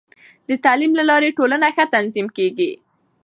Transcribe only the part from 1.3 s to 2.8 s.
ټولنه ښه تنظیم کېږي.